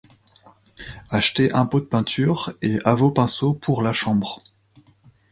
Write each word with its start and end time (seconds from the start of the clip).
Achetez 1.11 1.51
un 1.53 1.67
pot 1.67 1.79
de 1.81 1.85
peinture 1.85 2.53
et 2.63 2.79
à 2.85 2.95
vos 2.95 3.11
pinceaux 3.11 3.53
pour 3.53 3.83
la 3.83 3.93
chambre 3.93 4.39